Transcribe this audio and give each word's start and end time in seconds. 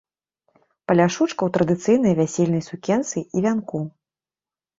Паляшучка 0.91 1.41
ў 1.49 1.55
традыцыйнай 1.57 2.13
вясельнай 2.21 2.63
сукенцы 2.69 3.17
і 3.25 3.37
вянку. 3.49 3.79